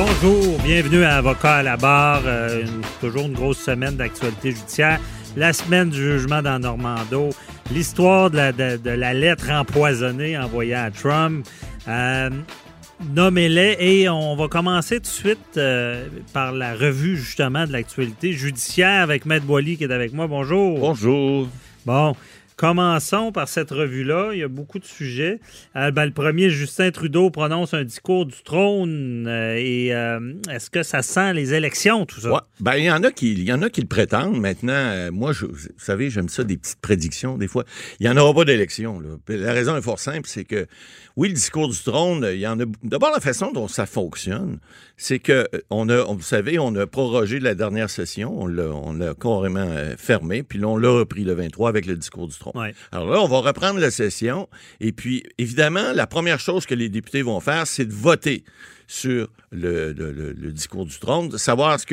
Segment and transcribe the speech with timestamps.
[0.00, 2.20] Bonjour, bienvenue à Avocat à la barre.
[2.26, 5.00] Euh, une- toujours une grosse semaine d'actualité judiciaire.
[5.38, 7.30] La semaine du jugement dans Normando.
[7.72, 11.46] L'histoire de la, de- de la lettre empoisonnée envoyée à Trump.
[11.88, 12.28] Euh,
[13.14, 18.32] Nommez-les et on va commencer tout de suite euh, par la revue justement de l'actualité
[18.32, 20.26] judiciaire avec Maître Boily qui est avec moi.
[20.26, 20.78] Bonjour.
[20.78, 21.48] Bonjour.
[21.86, 22.14] Bon,
[22.56, 24.30] commençons par cette revue-là.
[24.32, 25.40] Il y a beaucoup de sujets.
[25.76, 29.26] Euh, ben, le premier, Justin Trudeau prononce un discours du trône.
[29.28, 32.46] euh, et euh, est-ce que ça sent les élections, tout ça?
[32.60, 34.40] Ben, il y en a qui, il y en a qui le prétendent.
[34.40, 37.36] Maintenant, moi, je, vous savez, j'aime ça des petites prédictions.
[37.36, 37.64] Des fois,
[38.00, 39.02] il n'y en aura pas d'élection.
[39.28, 40.66] La raison est fort simple, c'est que
[41.16, 42.64] oui, le discours du trône, il y en a.
[42.82, 44.58] D'abord, la façon dont ça fonctionne,
[44.96, 49.66] c'est que on a, vous savez, on a prorogé la dernière session, on l'a, carrément
[49.96, 52.45] fermé, puis là, on l'a repris le 23 avec le discours du trône.
[52.54, 52.74] Ouais.
[52.92, 54.48] Alors là, on va reprendre la session.
[54.80, 58.44] Et puis, évidemment, la première chose que les députés vont faire, c'est de voter
[58.86, 61.86] sur le, le- le- le discours du trône, de savoir est-ce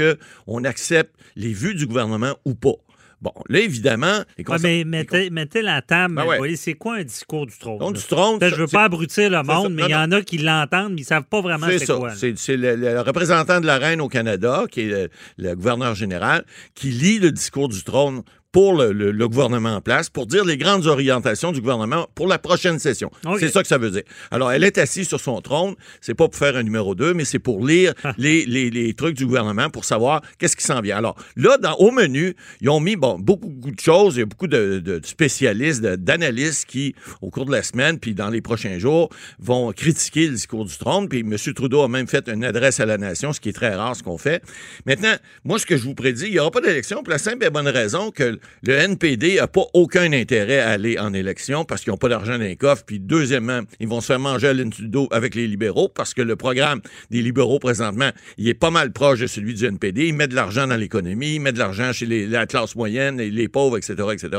[0.45, 2.73] qu'on accepte les vues du gouvernement ou pas.
[3.21, 4.17] Bon, là, évidemment...
[4.37, 6.55] les Ouais, conser- mais les mettez, la table, Ben ouais.
[6.57, 7.79] C'est quoi un discours du trône?
[7.79, 8.37] Donc, du trône...
[8.41, 9.43] Je veux pas abrutir le ça.
[9.43, 11.85] monde, mais il y en a qui l'entendent, mais ils savent pas vraiment C'est c'est
[11.85, 11.95] ça.
[11.95, 12.13] quoi.
[12.15, 15.95] C'est c'est le, le représentant de la reine au Canada, qui est le, le gouverneur
[15.95, 16.43] général,
[16.75, 18.23] qui lit le discours du trône
[18.53, 22.27] pour le, le- le gouvernement en place, pour dire les grandes orientations du gouvernement pour
[22.27, 23.11] la prochaine session.
[23.39, 24.03] C'est ça que ça veut dire.
[24.31, 25.73] Alors, elle est assise sur son trône.
[26.01, 29.15] C'est pas pour faire un numéro 2, mais c'est pour lire les, les- les trucs
[29.17, 30.95] du gouvernement pour savoir qu'est-ce qui s'en vient.
[30.97, 34.15] Alors, là, dans, au menu, ils ont mis bon, beaucoup, beaucoup de choses.
[34.17, 37.97] Il y a beaucoup de, de spécialistes, de- d'analystes qui, au cours de la semaine,
[37.97, 41.09] puis dans les prochains jours, vont critiquer le discours du trône.
[41.09, 41.35] Puis M.
[41.55, 44.03] Trudeau a même fait une adresse à la nation, ce qui est très rare, ce
[44.03, 44.43] qu'on fait.
[44.85, 47.43] Maintenant, moi, ce que je vous prédis, il n'y aura pas d'élection pour la simple
[47.43, 51.81] et bonne raison que le NPD n'a pas aucun intérêt à aller en élection parce
[51.81, 52.83] qu'ils n'ont pas d'argent dans les coffres.
[52.85, 56.35] Puis deuxièmement, ils vont se faire manger à Trudeau avec les libéraux parce que le
[56.35, 60.07] programme des libéraux présentement, il est pas mal proche de celui du NPD.
[60.07, 63.29] Ils mettent de l'argent dans l'économie, ils mettent de l'argent chez la classe moyenne, et
[63.29, 64.29] les pauvres, etc., etc.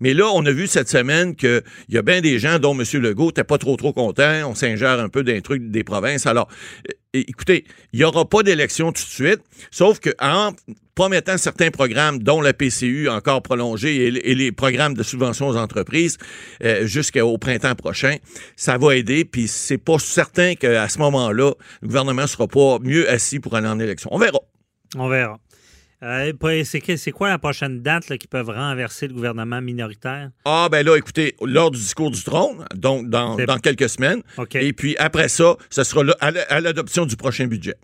[0.00, 2.84] Mais là, on a vu cette semaine qu'il y a bien des gens dont M.
[3.00, 4.48] Legault n'était pas trop, trop content.
[4.48, 6.26] On s'ingère un peu d'un truc des provinces.
[6.26, 6.48] Alors,
[6.88, 9.40] euh, écoutez, il n'y aura pas d'élection tout de suite,
[9.70, 10.52] sauf qu'en
[10.94, 16.16] promettant certains programmes, dont la PCU encore prolongée et, les programmes de subvention aux entreprises
[16.64, 18.16] euh, jusqu'au printemps prochain,
[18.56, 19.24] ça va aider.
[19.24, 23.68] Puis c'est pas certain qu'à ce moment-là, le gouvernement sera pas mieux assis pour aller
[23.68, 24.10] en élection.
[24.12, 24.40] On verra.
[24.96, 25.38] On verra.
[26.02, 26.32] Euh,
[26.66, 30.30] c'est quoi la prochaine date là, qui peuvent renverser le gouvernement minoritaire?
[30.44, 34.22] Ah, ben là, écoutez, lors du discours du trône, donc dans, quelques semaines.
[34.54, 37.76] Et puis après ça, ce sera là, à l'adoption du prochain budget.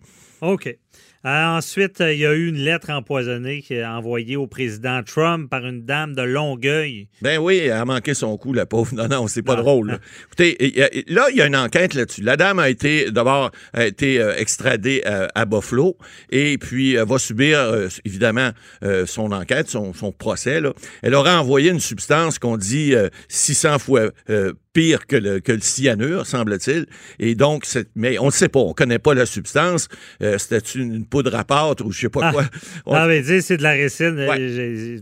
[0.42, 0.76] OK.
[1.24, 5.64] Euh, ensuite, euh, il y a eu une lettre empoisonnée envoyée au président Trump par
[5.64, 7.06] une dame de Longueuil.
[7.20, 8.92] Ben oui, elle a manqué son coup, la pauvre.
[8.96, 9.62] Non, non, c'est pas Ah.
[9.62, 9.88] drôle.
[9.88, 9.98] là.
[10.26, 12.22] Écoutez, là, il y a une enquête là-dessus.
[12.22, 15.96] La dame a été, d'abord, a été euh, extradée à Buffalo
[16.30, 17.58] et puis va subir,
[18.04, 18.50] évidemment,
[19.06, 20.60] son enquête, son, son procès.
[20.60, 20.72] Là.
[21.02, 24.10] Elle aura envoyé une substance qu'on dit euh, 600 fois
[24.72, 26.86] pire que le, que le cyanure, semble-t-il.
[27.18, 29.88] Et donc, mais on ne sait pas, on connaît pas la substance.
[30.22, 32.32] Euh, C'était une, une poudre à pâte ou je sais pas Ah.
[32.32, 32.44] quoi?
[32.86, 34.16] On- Ah, mais c'est de la récine.
[34.18, 35.00] Ouais.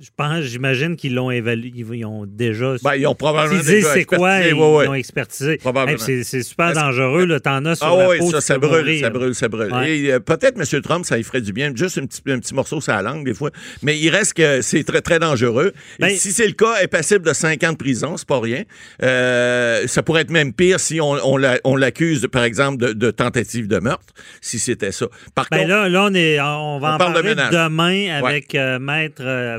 [0.00, 1.72] Je pense, j'imagine qu'ils l'ont évalué.
[1.76, 2.74] Ils ont déjà.
[2.82, 4.86] Ben, ils ont probablement déjà c'est quoi, expertisé, ils ouais, ouais.
[4.86, 5.60] l'ont expertisé.
[5.86, 7.26] Hey, c'est- super dangereux.
[7.26, 7.38] là.
[7.38, 8.28] T'en as sur Ah la oui, peau.
[8.32, 9.72] ça, ça brûle, mourir, ça brûle, ça brûle.
[9.72, 9.96] Ouais.
[9.98, 10.82] Et euh, peut-être M.
[10.82, 13.24] Trump, ça y ferait du bien, juste un petit, un petit morceau sur la langue,
[13.24, 13.50] des fois.
[13.82, 15.72] Mais il reste que c'est très, très dangereux.
[16.00, 18.40] Et Ben- si c'est le cas, est passible de 5 ans de prison, c'est pas
[18.40, 18.64] rien.
[19.04, 22.92] Euh, ça pourrait être même pire si on, on la- on l'accuse, par exemple, de,
[22.94, 25.06] de tentative de meurtre, si c'était ça.
[25.36, 27.50] Par Ben contre, là, là, on, est, on va On en parle de parler ménage.
[27.52, 29.58] demain avec euh, Maître euh,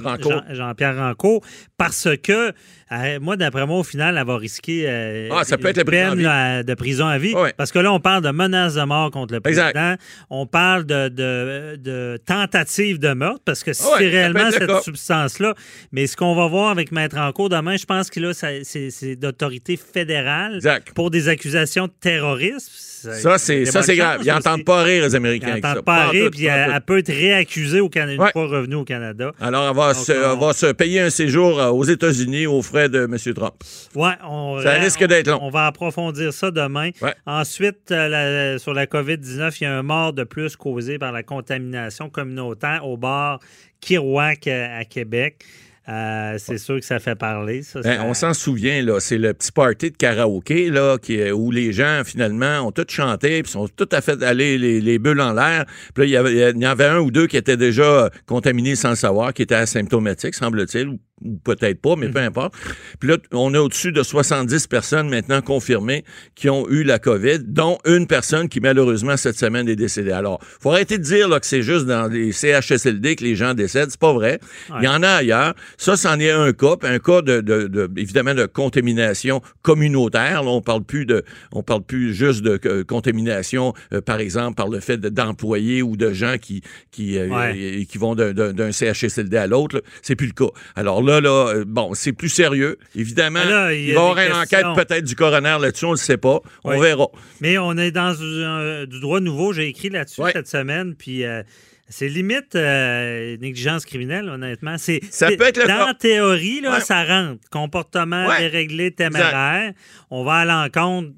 [0.49, 1.41] Jean-Pierre Rancourt
[1.77, 2.53] parce que,
[2.91, 6.21] euh, moi, d'après moi, au final, elle va risquer euh, Ah, ça peut être peine
[6.21, 7.33] là, de prison à vie.
[7.33, 7.53] Ouais.
[7.57, 9.73] Parce que là, on parle de menace de mort contre le Exact.
[9.73, 9.95] président.
[10.29, 14.81] On parle de, de, de tentative de meurtre parce que si Ouais, c'est réellement cette
[14.83, 15.53] substance-là.
[15.91, 19.77] Mais ce qu'on va voir avec Maître Rancourt demain, je pense que là, c'est d'autorité
[19.77, 20.91] fédérale Exact.
[20.93, 22.71] pour des accusations de terrorisme.
[23.13, 24.21] ça, c'est, ça, c'est grave.
[24.23, 25.55] Ils n'entendent pas rire, les Américains.
[25.57, 28.31] Ils n'entendent pas rire, puis elle, peut être réaccusée au Canada, une Ouais.
[28.31, 29.31] fois revenue au Canada.
[29.39, 32.47] Alors, elle va, Donc, se, on- elle va se payer un séjour euh, aux États-Unis
[32.47, 33.33] aux frais de M.
[33.33, 33.53] Trump.
[33.95, 35.39] Ouais, on, Ça risque d'être long.
[35.41, 36.89] On va approfondir ça demain.
[37.01, 37.13] Ouais.
[37.25, 41.11] Ensuite, euh, la- sur la COVID-19, il y a un mort de plus causé par
[41.11, 43.39] la contamination communautaire au bar
[43.81, 45.43] Kirouac à Québec.
[45.87, 47.61] Euh, c'est sûr que ça fait parler.
[47.61, 48.99] Ça, Ben, ça- on s'en souvient, là.
[48.99, 53.43] C'est le petit party de karaoké, là, qui, où les gens, finalement, ont tous chanté,
[53.43, 55.65] puis sont tout à fait allés les, les bulles en l'air.
[55.93, 58.89] Puis là, il y y en avait un ou deux qui étaient déjà contaminés sans
[58.89, 62.53] le savoir, qui étaient asymptomatiques, semble-t-il, ou, peut-être pas, mais peu importe.
[62.99, 66.03] Puis là, on a au-dessus de 70 personnes maintenant confirmées
[66.35, 70.11] qui ont eu la COVID, dont une personne qui, malheureusement, cette semaine est décédée.
[70.11, 73.53] Alors, faut arrêter de dire là, que c'est juste dans les CHSLD que les gens
[73.53, 73.89] décèdent.
[73.91, 74.39] C'est pas vrai.
[74.79, 75.53] Il y en a ailleurs.
[75.77, 80.43] Ça, c'en est un cas, puis un cas de, de- de- évidemment de contamination communautaire.
[80.43, 84.55] Là, on parle plus de, on parle plus juste de euh, contamination, euh, par exemple,
[84.55, 86.61] par le fait de- d'employés ou de gens qui
[86.91, 87.85] qui euh, Ouais.
[87.89, 89.81] qui vont d'un- CHSLD à l'autre.
[90.01, 90.51] C'est plus le cas.
[90.75, 92.77] Alors là, là, euh, bon, c'est plus sérieux.
[92.95, 94.69] Évidemment, là, il y il, a va y avoir une questions.
[94.69, 95.85] enquête peut-être du coroner là-dessus.
[95.85, 96.39] On le sait pas.
[96.63, 96.79] On Oui.
[96.81, 97.07] verra.
[97.41, 99.53] Mais on est dans du droit nouveau.
[99.53, 100.95] J'ai écrit là-dessus cette semaine.
[100.95, 101.23] Puis.
[101.25, 101.43] euh,
[101.87, 104.75] c'est limite euh, négligence criminelle, honnêtement.
[104.79, 106.79] C'est, Ça peut être le Dans la théorie, là, Ouais.
[106.81, 107.47] ça rentre.
[107.51, 108.39] Comportement Ouais.
[108.39, 109.71] déréglé téméraire.
[110.09, 111.09] On va à l'encontre,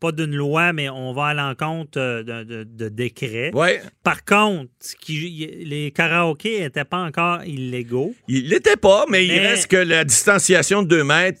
[0.00, 3.50] pas d'une loi, mais on va à l'encontre euh, de, de- de décrets.
[3.54, 3.80] Ouais.
[4.02, 4.70] Par contre,
[5.00, 8.14] qui- les karaokés n'étaient pas encore illégaux.
[8.28, 11.38] Il l'était pas, mais, il reste que la distanciation de deux mètres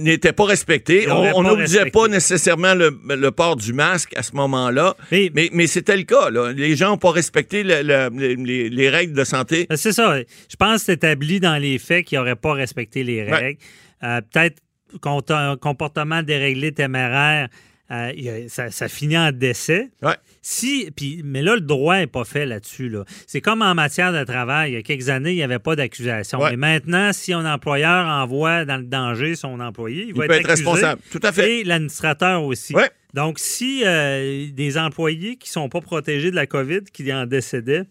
[0.00, 1.10] n'était pas respectée.
[1.10, 4.96] On n'obligeait pas nécessairement le, le port du masque à ce moment-là.
[5.12, 6.30] Mais- Mais, mais c'était le cas.
[6.30, 6.52] là.
[6.52, 9.66] Les gens n'ont pas respecté le- le- les, les- les règles de santé.
[9.76, 10.18] C'est ça.
[10.18, 13.32] Je pense que c'est établi dans les faits qu'ils n'auraient pas respecté les Ouais.
[13.34, 13.60] règles.
[14.02, 14.58] Euh, Peut-être
[15.00, 17.48] comportement déréglé téméraire,
[17.90, 18.12] euh,
[18.48, 19.90] ça, ça finit en décès.
[20.02, 20.14] Ouais.
[20.42, 22.90] Si, puis, mais là, le droit n'est pas fait là-dessus.
[22.90, 23.04] Là.
[23.26, 24.72] C'est comme en matière de travail.
[24.72, 26.38] Il y a quelques années, il n'y avait pas d'accusation.
[26.40, 26.50] Ouais.
[26.50, 30.34] Mais maintenant, si un employeur envoie dans le danger son employé, il, Il va peut
[30.34, 30.64] être, être accusé.
[30.68, 31.00] responsable.
[31.10, 31.60] Tout à fait.
[31.60, 32.74] Et l'administrateur aussi.
[32.74, 32.90] Ouais.
[33.14, 37.24] Donc, si euh, des employés qui ne sont pas protégés de la COVID, qui en
[37.24, 37.84] décédaient,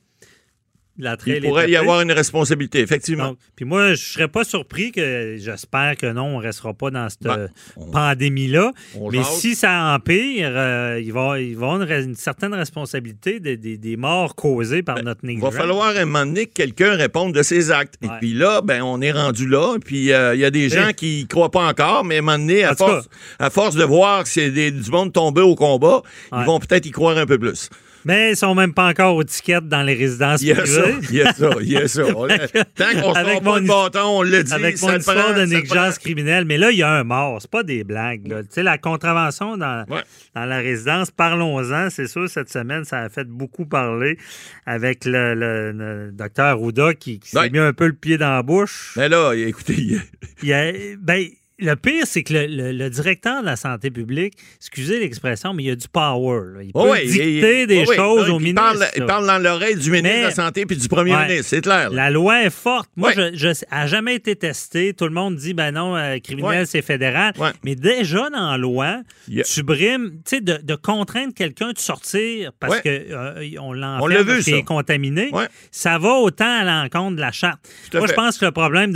[0.99, 3.27] la trail Il pourrait y avoir une responsabilité, effectivement.
[3.29, 7.07] Donc, puis moi, je serais pas surpris que, j'espère que non, on restera pas dans
[7.09, 7.49] cette Ben,
[7.91, 8.71] pandémie-là.
[9.11, 9.27] Mais jase.
[9.39, 13.97] si ça empire, euh, il va y avoir une, une certaine responsabilité des, des- des
[13.97, 15.55] morts causées par notre Il va négligence.
[15.55, 17.95] falloir à un moment donné que quelqu'un réponde de ses actes.
[18.01, 19.77] Et puis là, ben, on est rendu là.
[19.83, 22.21] Puis euh, il y a des gens qui y croient pas encore, mais à un
[22.21, 23.07] moment donné, à force,
[23.39, 26.01] à force de voir que c'est des- du monde tombé au combat,
[26.31, 26.39] Ouais.
[26.41, 27.69] ils vont peut-être y croire un peu plus.
[28.07, 30.81] Mais ils sont même pas encore aux tickets dans les résidences Il y a ça,
[31.09, 32.03] il y a ça, il y a ça.
[32.15, 34.53] On- Tant qu'on Avec sort pas mon le bâton, on l'a dit.
[34.53, 36.45] Avec ça mon le histoire prend, de le négligence criminelle.
[36.45, 37.39] Mais là, il y a un mort.
[37.41, 38.27] C'est pas des blagues.
[38.27, 38.43] là.
[38.43, 40.01] Tu sais, la contravention dans, Ouais.
[40.35, 41.89] dans la résidence, parlons-en.
[41.89, 44.17] C'est sûr, cette semaine, ça a fait beaucoup parler
[44.65, 47.49] avec le, le- le docteur Rouda qui, qui s'est Ouais.
[47.49, 48.93] mis un peu le pied dans la bouche.
[48.95, 50.01] Mais là, écoutez, il-
[50.43, 51.25] Il y a- ben,
[51.59, 55.63] le pire, c'est que le, le- le directeur de la santé publique, excusez l'expression, mais
[55.63, 56.41] il a du power.
[56.53, 56.63] là.
[56.63, 58.61] Il peut Oh, ouais, il- dicter il- des oh, ouais, choses au ministre.
[58.61, 61.27] Parle, il parle dans l'oreille du ministre Mais- de la Santé puis du premier Ouais.
[61.27, 61.89] ministre, c'est clair.
[61.89, 61.95] là.
[61.95, 62.89] La loi est forte.
[62.95, 63.31] Moi, Ouais.
[63.33, 64.93] je, je- elle n'a jamais été testée.
[64.93, 66.65] Tout le monde dit, ben non, euh, criminel, Ouais.
[66.65, 67.33] c'est fédéral.
[67.63, 69.43] Mais déjà dans la loi, Yeah.
[69.43, 74.25] tu brimes, tu sais, de, de contraindre quelqu'un de sortir parce que euh, on l'enferme
[74.25, 75.31] parce qu'il est contaminé,
[75.71, 77.59] ça va autant à l'encontre de la charte.
[77.93, 78.93] Moi, je pense que le problème,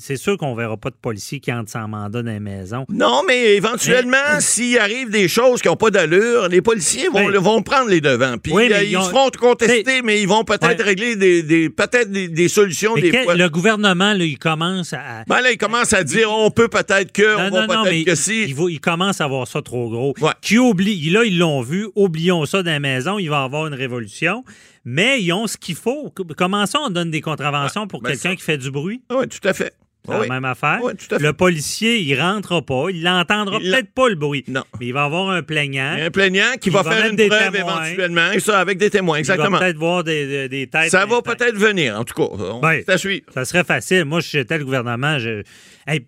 [0.00, 2.84] c'est sûr qu'on verra pas de policiers qui entrent sans mandat dans les maisons.
[2.88, 7.88] Non, mais éventuellement, s'il arrive des choses qui n'ont pas d'allure, les policiers vont, prendre
[7.88, 8.36] les devants.
[8.38, 10.84] Puis Oui, euh, ils ils, ont- seront contestés, mais ils vont peut-être Ouais.
[10.84, 13.34] régler des, des- peut-être des, des solutions Mais des fois.
[13.34, 15.24] le gouvernement, là, il commence à.
[15.26, 17.82] Ben là, ils commencent à dire on peut peut-être que, Non, on non, va non,
[17.84, 18.44] peut-être que si.
[18.44, 20.14] il, il commence à voir ça trop gros.
[20.20, 20.32] Ouais.
[20.42, 23.66] Qui oublie, là, ils l'ont vu, oublions ça dans la maison, il va y avoir
[23.66, 24.44] une révolution.
[24.86, 26.12] Mais ils ont ce qu'il faut.
[26.36, 29.00] Comment ça, on donne des contraventions pour ben quelqu'un qui fait du bruit?
[29.10, 29.72] Oui, tout à fait.
[30.06, 30.28] C'est Oui.
[30.28, 30.80] la même affaire.
[30.82, 31.24] Oui, tout à fait.
[31.24, 34.44] Le policier, il rentrera pas, il n'entendra Il- peut-être pas le bruit.
[34.48, 34.62] Non.
[34.78, 35.94] Mais il va avoir un plaignant.
[35.96, 37.84] Il un plaignant qui Il va, va faire une des preuve témoins.
[37.84, 39.50] éventuellement, et ça, avec des témoins, Il exactement.
[39.58, 40.90] va peut-être voir des, des- des têtes.
[40.90, 42.28] Ça va peut-être venir, en tout cas.
[42.38, 43.24] On Ben, à suivre.
[43.32, 44.04] Ça serait facile.
[44.04, 45.42] Moi, si j'étais le gouvernement, je.
[45.86, 46.06] Hey,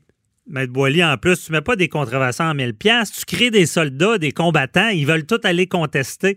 [0.48, 3.66] Maître Boily, en plus, tu mets pas des contrevenants en 1000 pièces, tu crées des
[3.66, 6.36] soldats, des combattants, ils veulent tous aller contester.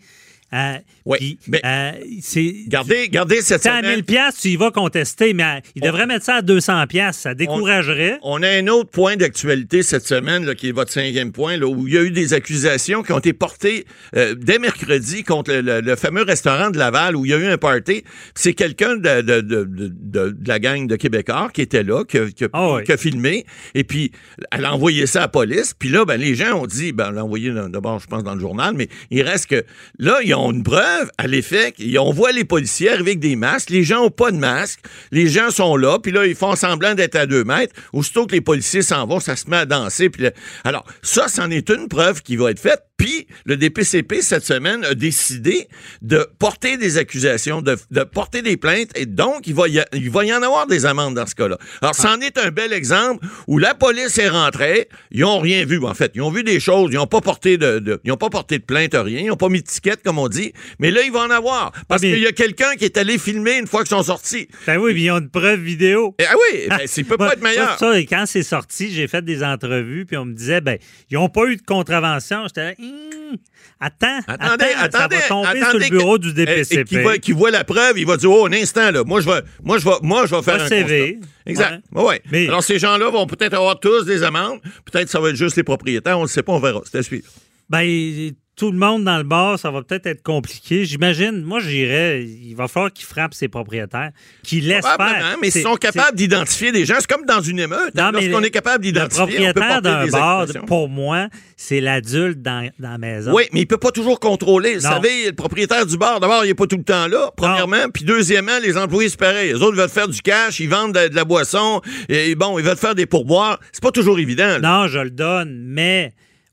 [0.54, 0.74] Euh,
[1.06, 1.92] Oui, mais- euh,
[2.22, 2.54] c'est.
[2.68, 3.96] Gardez, gardez cette sais, à semaine.
[3.98, 6.86] 1000 pièces, tu y vas contester, mais euh, il On- devrait mettre ça à 200
[6.88, 8.18] pièces, ça découragerait.
[8.24, 11.68] On a un autre point d'actualité cette semaine, là, qui est votre cinquième point, là,
[11.68, 15.52] où il y a eu des accusations qui ont été portées euh, dès mercredi contre
[15.52, 18.04] le, le- le fameux restaurant de Laval où il y a eu un party.
[18.36, 22.04] C'est quelqu'un de, de- de- de- de- de la gang de Québécois qui était là,
[22.06, 22.84] qui a, qui a- Ah oui.
[22.84, 23.46] qui a filmé.
[23.76, 24.12] Et puis,
[24.52, 25.74] elle a envoyé ça à la police.
[25.78, 28.34] Puis là, ben, les gens ont dit, ben, elle l'a envoyé d'abord, je pense, dans
[28.36, 29.64] le journal, mais il reste que
[30.00, 33.36] là, ils ont ont une preuve à l'effet qu'on voit les policiers arriver avec des
[33.36, 34.80] masques, les gens ont pas de masque,
[35.12, 37.74] les gens sont là, puis là, ils font semblant d'être à deux mètres.
[37.94, 40.10] Aussitôt que les policiers s'en vont, ça se met à danser.
[40.10, 40.28] Puis
[40.64, 42.82] Alors, ça, c'en est une preuve qui va être faite.
[42.98, 45.70] Puis, le DPCP, cette semaine, a décidé
[46.02, 49.88] de porter des accusations, de, de porter des plaintes, et donc, il va, y a-
[49.94, 51.58] il va y en avoir des amendes dans ce cas-là.
[51.82, 55.82] Alors, c'en est un bel exemple où la police est rentrée, ils ont rien vu,
[55.86, 56.12] en fait.
[56.16, 58.60] Ils ont vu des choses, ils n'ont pas porté de, de- ils ont pas porté
[58.60, 61.12] de plainte, rien, ils n'ont pas mis de ticket, comme on dit, mais là, il
[61.12, 61.72] va en avoir.
[61.88, 64.48] Parce Ah, qu'il y a quelqu'un qui est allé filmer une fois qu'ils sont sortis.
[64.68, 66.16] Ben oui, puis ils ont une preuve vidéo.
[66.20, 67.78] Eh, ah oui, ben, ça peut pas être meilleur.
[67.78, 70.78] ça, et quand c'est sorti, j'ai fait des entrevues, puis on me disait, ben,
[71.10, 72.44] ils n'ont pas eu de contravention.
[72.48, 73.38] J'étais là, Hum,
[73.80, 77.20] attends, Attendez, attends, attendez, ça va tomber attendez sur le bureau que- du Et- DPCP.
[77.20, 79.42] Qui voit, voit la preuve, il va dire oh un instant là, moi je vais,
[79.64, 81.14] moi je vais, moi je vais faire un CV.
[81.16, 81.28] constat.
[81.46, 81.84] Exact.
[81.94, 82.04] Ouais.
[82.04, 82.22] Ouais.
[82.32, 84.60] Mais- Alors ces gens-là vont peut-être avoir tous des amendes,
[84.92, 86.82] peut-être ça va être juste les propriétaires, on ne sait pas, on verra.
[86.92, 87.28] C'est à suivre.
[87.70, 90.84] Ben, tout le monde dans le bar, ça va peut-être être compliqué.
[90.84, 94.12] J'imagine, moi, j'irais, il va falloir qu'ils frappent ses propriétaires,
[94.44, 95.38] qu'ils laissent faire.
[95.42, 97.98] mais s'ils sont capables d'identifier des gens, c'est comme dans une émeute.
[97.98, 98.12] Hein.
[98.14, 102.42] mais Lorsqu'on le- est capable Le d'identifier, peut propriétaire d'un bar, pour moi, c'est l'adulte
[102.42, 103.32] dans, dans la maison.
[103.34, 104.76] Oui, mais il peut pas toujours contrôler.
[104.76, 104.90] Vous Non.
[104.90, 107.90] savez, le propriétaire du bar, d'abord, il est pas tout le temps là, premièrement.
[107.94, 109.54] Puis deuxièmement, les employés, c'est pareil.
[109.54, 112.66] Les autres veulent faire du cash, ils vendent de, de la boisson, et bon, ils
[112.66, 113.58] veulent faire des pourboires.
[113.72, 114.58] C'est pas toujours évident.
[114.58, 114.60] là.
[114.60, 116.12] Non, je le donne, mais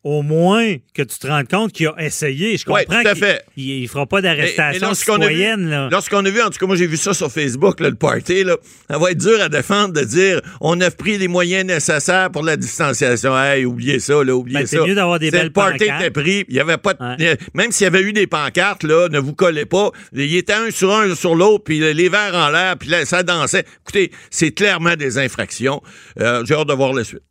[0.08, 2.56] au moins que tu te rendes compte qu'il a essayé.
[2.56, 3.42] Je Ouais, comprends tout à qu'il fait.
[3.56, 5.68] il, il fera pas d'arrestation lorsqu'on a vu- citoyenne.
[5.68, 5.88] là.
[5.90, 8.44] Lorsqu'on a vu, en tout cas, moi j'ai vu ça sur Facebook, là, le party,
[8.44, 8.56] là,
[8.88, 12.44] ça va être dur à défendre de dire on a pris les moyens nécessaires pour
[12.44, 13.36] la distanciation.
[13.36, 14.86] Hey, oubliez ça, là, oubliez Ben, c'est ça.
[14.86, 16.00] mieux d'avoir des C'est belles Le party pancartes.
[16.02, 17.36] était pris, il y avait pas de- Ouais.
[17.54, 19.90] même s'il y avait eu des pancartes, là, ne vous collez pas.
[20.12, 23.24] Il était un sur un sur l'autre, puis les verres en l'air, puis là, ça
[23.24, 23.64] dansait.
[23.82, 25.82] Écoutez, c'est clairement des infractions.
[26.20, 27.22] Euh, j'ai hâte de voir la suite.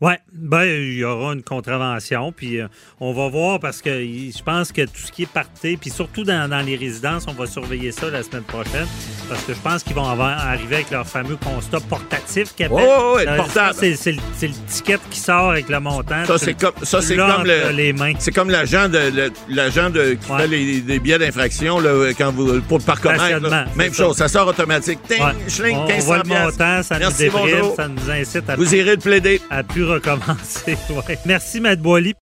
[0.00, 2.68] Oui, ben, il y aura une contravention, puis euh,
[3.00, 6.22] on va voir parce que je pense que tout ce qui est parti, puis surtout
[6.22, 8.86] dans, dans les résidences, on va surveiller ça la semaine prochaine,
[9.28, 12.76] parce que je pense qu'ils vont avoir- arriver avec leur fameux constat portatif qu'ils appellent.
[12.76, 13.74] Ouais, ouais, Euh, portable.
[13.74, 16.24] ça, C'est c'est le, c'est le ticket qui sort avec le montant.
[16.26, 18.12] Ça, c'est comme, ça, c'est comme le, les mains.
[18.20, 20.38] c'est comme l'agent de, le- l'agent de, qui Ouais.
[20.42, 23.40] fait les, les billets d'infraction, là, quand vous, pour le parcomètre,
[23.74, 24.28] Même chose, ça.
[24.28, 25.00] sort automatique.
[25.08, 25.32] Ting, Ouais.
[25.48, 27.74] schling, on, on 1500 voit le montant, ça Merci, nous bonjour.
[27.74, 29.40] ça nous incite à, Vous irez le plaider.
[29.50, 30.76] à plus recommencer.
[30.90, 31.18] Ouais.
[31.26, 32.14] Merci, Matt Boily.